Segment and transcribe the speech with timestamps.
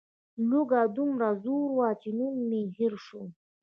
[0.49, 3.21] لوږه دومره زور وه چې نوم مې هېر شو.